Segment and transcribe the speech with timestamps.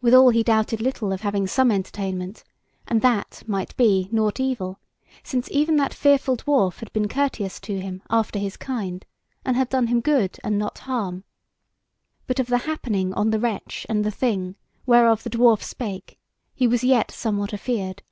[0.00, 2.44] Withal he doubted little of having some entertainment;
[2.86, 4.78] and that, might be, nought evil;
[5.24, 9.04] since even that fearful dwarf had been courteous to him after his kind,
[9.44, 11.24] and had done him good and not harm.
[12.28, 14.54] But of the happening on the Wretch and the Thing,
[14.86, 16.20] whereof the dwarf spake,
[16.54, 18.04] he was yet somewhat afeard.